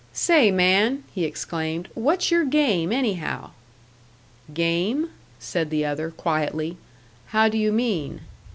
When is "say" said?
0.13-0.49